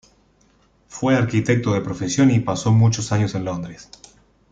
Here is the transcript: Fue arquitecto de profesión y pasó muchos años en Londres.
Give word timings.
Fue 0.87 1.15
arquitecto 1.15 1.73
de 1.75 1.81
profesión 1.81 2.31
y 2.31 2.39
pasó 2.39 2.71
muchos 2.71 3.11
años 3.11 3.35
en 3.35 3.45
Londres. 3.45 3.87